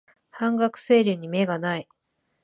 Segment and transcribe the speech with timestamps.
[0.31, 1.87] 半額セールに目がない